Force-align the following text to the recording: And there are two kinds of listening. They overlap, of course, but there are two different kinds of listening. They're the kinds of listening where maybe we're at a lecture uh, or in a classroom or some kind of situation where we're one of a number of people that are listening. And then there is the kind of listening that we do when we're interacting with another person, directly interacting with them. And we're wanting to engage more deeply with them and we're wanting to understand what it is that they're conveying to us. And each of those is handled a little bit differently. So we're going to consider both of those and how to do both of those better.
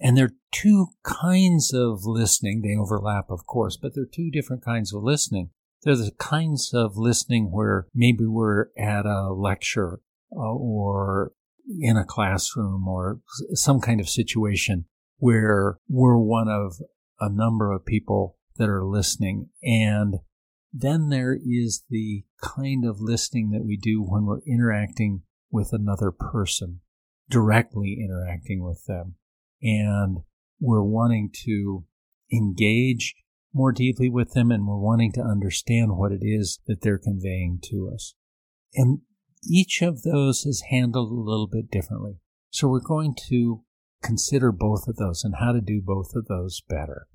And 0.00 0.16
there 0.16 0.26
are 0.26 0.36
two 0.52 0.88
kinds 1.02 1.72
of 1.72 2.04
listening. 2.04 2.62
They 2.62 2.76
overlap, 2.76 3.30
of 3.30 3.46
course, 3.46 3.76
but 3.76 3.94
there 3.94 4.04
are 4.04 4.10
two 4.12 4.30
different 4.30 4.64
kinds 4.64 4.92
of 4.92 5.02
listening. 5.02 5.50
They're 5.82 5.96
the 5.96 6.12
kinds 6.18 6.72
of 6.74 6.96
listening 6.96 7.50
where 7.50 7.86
maybe 7.94 8.26
we're 8.26 8.66
at 8.78 9.06
a 9.06 9.32
lecture 9.32 10.00
uh, 10.32 10.40
or 10.40 11.32
in 11.80 11.96
a 11.96 12.04
classroom 12.04 12.86
or 12.86 13.20
some 13.54 13.80
kind 13.80 14.00
of 14.00 14.08
situation 14.08 14.86
where 15.18 15.78
we're 15.88 16.18
one 16.18 16.48
of 16.48 16.76
a 17.20 17.30
number 17.30 17.72
of 17.72 17.86
people 17.86 18.36
that 18.56 18.68
are 18.68 18.84
listening. 18.84 19.48
And 19.62 20.16
then 20.72 21.08
there 21.08 21.34
is 21.34 21.84
the 21.88 22.24
kind 22.42 22.84
of 22.84 23.00
listening 23.00 23.50
that 23.50 23.64
we 23.64 23.76
do 23.76 24.02
when 24.02 24.26
we're 24.26 24.42
interacting 24.46 25.22
with 25.50 25.72
another 25.72 26.10
person, 26.10 26.80
directly 27.30 27.98
interacting 28.02 28.62
with 28.62 28.84
them. 28.86 29.14
And 29.62 30.18
we're 30.60 30.82
wanting 30.82 31.30
to 31.44 31.84
engage 32.32 33.14
more 33.52 33.72
deeply 33.72 34.10
with 34.10 34.32
them 34.32 34.50
and 34.50 34.66
we're 34.66 34.78
wanting 34.78 35.12
to 35.12 35.22
understand 35.22 35.96
what 35.96 36.12
it 36.12 36.20
is 36.22 36.60
that 36.66 36.82
they're 36.82 36.98
conveying 36.98 37.58
to 37.62 37.90
us. 37.92 38.14
And 38.74 39.00
each 39.48 39.80
of 39.80 40.02
those 40.02 40.44
is 40.44 40.64
handled 40.68 41.10
a 41.10 41.14
little 41.14 41.46
bit 41.46 41.70
differently. 41.70 42.18
So 42.50 42.68
we're 42.68 42.80
going 42.80 43.14
to 43.28 43.62
consider 44.02 44.52
both 44.52 44.86
of 44.86 44.96
those 44.96 45.24
and 45.24 45.36
how 45.40 45.52
to 45.52 45.60
do 45.60 45.80
both 45.82 46.14
of 46.14 46.26
those 46.26 46.62
better. 46.68 47.06